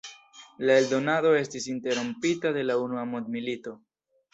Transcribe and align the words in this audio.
La 0.69 0.77
eldonado 0.83 1.35
estis 1.43 1.69
interrompita 1.75 2.57
de 2.59 2.67
la 2.71 2.83
Unua 2.89 3.09
Mondmilito. 3.15 3.81